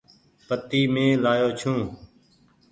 پيتي 0.47 0.81
مين 0.93 1.11
لآيو 1.23 1.49
ڇون۔ 1.59 1.79